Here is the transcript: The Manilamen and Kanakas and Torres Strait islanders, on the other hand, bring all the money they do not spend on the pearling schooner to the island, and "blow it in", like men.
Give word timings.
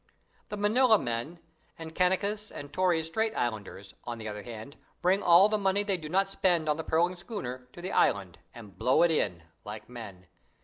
The 0.49 0.57
Manilamen 0.57 1.37
and 1.77 1.93
Kanakas 1.93 2.51
and 2.51 2.73
Torres 2.73 3.05
Strait 3.05 3.35
islanders, 3.35 3.93
on 4.03 4.17
the 4.17 4.27
other 4.27 4.41
hand, 4.41 4.75
bring 5.03 5.21
all 5.21 5.47
the 5.47 5.59
money 5.59 5.83
they 5.83 5.97
do 5.97 6.09
not 6.09 6.27
spend 6.27 6.67
on 6.67 6.77
the 6.77 6.83
pearling 6.83 7.15
schooner 7.15 7.67
to 7.73 7.83
the 7.83 7.91
island, 7.91 8.39
and 8.51 8.75
"blow 8.75 9.03
it 9.03 9.11
in", 9.11 9.43
like 9.63 9.87
men. 9.87 10.25